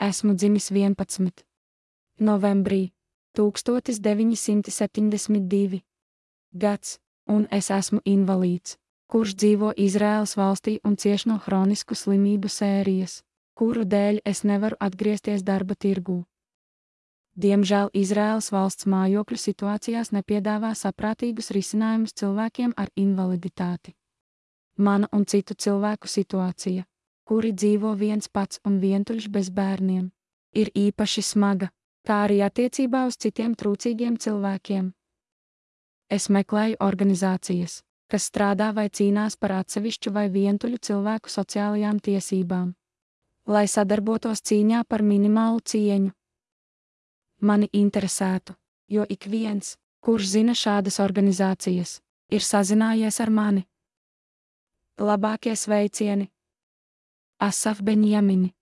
Esmu 0.00 0.34
dzimis 0.34 0.70
11. 0.70 1.30
novembrī 2.20 2.92
1972. 3.32 5.82
gads, 6.52 6.98
un 7.26 7.48
es 7.50 7.70
esmu 7.70 8.00
invalīds, 8.04 8.76
kurš 9.08 9.34
dzīvo 9.40 9.72
Izraēlas 9.72 10.36
valstī 10.36 10.80
un 10.84 10.96
cieš 11.00 11.26
no 11.30 11.38
hronisku 11.40 11.94
slimību 11.96 12.48
sērijas, 12.48 13.22
kuru 13.56 13.84
dēļ 13.88 14.20
es 14.24 14.44
nevaru 14.44 14.76
atgriezties 14.80 15.42
darba 15.42 15.74
tirgū. 15.74 16.24
Diemžēl 17.32 17.88
Izraēlas 17.96 18.52
valsts 18.52 18.84
mājokļu 18.84 19.36
situācijās 19.40 20.12
nepiedāvā 20.12 20.74
saprātīgus 20.76 21.50
risinājumus 21.56 22.12
cilvēkiem 22.12 22.72
ar 22.76 22.88
invaliditāti. 22.96 23.96
Mana 24.76 25.08
un 25.12 25.24
citu 25.24 25.54
cilvēku 25.54 26.08
situācija, 26.08 26.84
kuri 27.26 27.50
dzīvo 27.52 27.94
viens 27.98 28.28
pats 28.28 28.60
un 28.64 28.78
vientuļš 28.82 29.26
bez 29.34 29.50
bērniem, 29.50 30.10
ir 30.54 30.70
īpaši 30.74 31.24
smaga, 31.26 31.72
kā 32.06 32.22
arī 32.26 32.38
attiecībā 32.46 33.02
uz 33.10 33.18
citiem 33.18 33.56
trūcīgiem 33.58 34.16
cilvēkiem. 34.22 34.92
Es 36.06 36.28
meklēju 36.30 36.78
organizācijas, 36.86 37.80
kas 38.06 38.28
strādā 38.30 38.70
vai 38.74 38.86
cīnās 38.88 39.34
par 39.36 39.56
atsevišķu 39.60 40.12
vai 40.14 40.28
vientuļu 40.30 40.78
cilvēku 40.88 41.32
sociālajām 41.32 41.98
tiesībām, 41.98 42.68
lai 43.50 43.66
sadarbotos 43.66 44.44
cīņā 44.46 44.84
par 44.86 45.02
minimālu 45.02 45.64
cieņu. 45.66 46.12
Mani 47.42 47.68
interesētu, 47.72 48.54
jo 48.88 49.02
ik 49.10 49.26
viens, 49.26 49.74
kurš 50.00 50.30
zina 50.36 50.54
šādas 50.54 51.00
organizācijas, 51.02 51.98
ir 52.30 52.46
sazinājies 52.46 53.18
ar 53.20 53.34
mani. 53.34 53.66
Labākie 55.02 55.58
sveicieni! 55.58 56.30
אסף 57.38 57.80
בנימין. 57.80 58.55